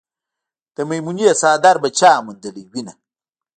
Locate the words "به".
1.83-1.89